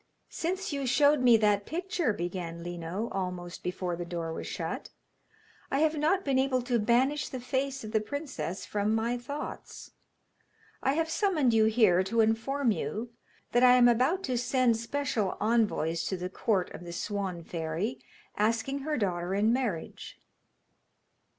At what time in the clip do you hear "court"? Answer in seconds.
16.29-16.71